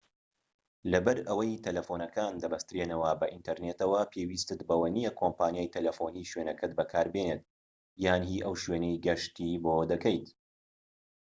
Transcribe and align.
لەبەر 0.91 1.17
ئەوەی 1.27 1.61
تەلەفونەکان 1.65 2.33
دەبەسترێنەوە 2.43 3.11
بە 3.19 3.27
ئینتەرنێتەوە 3.33 4.01
پێویستت 4.13 4.59
بەوە 4.69 4.87
نیە 4.95 5.11
کۆمپانیای 5.19 5.71
تەلەفونی 5.75 6.29
شوێنەکەت 6.31 6.71
بەکاربێنیت 6.79 7.41
یان 8.05 8.21
هی 8.29 8.39
ئەو 8.45 8.53
شوێنەی 8.63 9.01
گەشتی 9.05 9.51
بۆ 9.63 9.73
دەکەیت 9.91 10.27